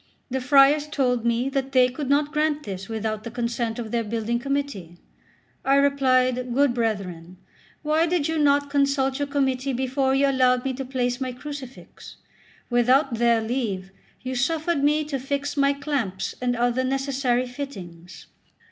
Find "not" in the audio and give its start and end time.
2.09-2.31, 8.41-8.63